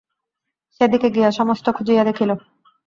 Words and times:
সেদিকে 0.81 1.07
গিয়া 1.15 1.29
সমস্ত 1.31 1.65
খুজিয়া 1.69 2.03
দেখিল। 2.03 2.31